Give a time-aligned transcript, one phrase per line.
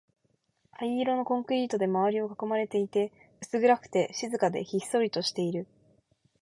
[0.71, 5.67] 灰色のコンクリートで周りを囲まれていて、薄暗くて、静かで、ひっそりとしている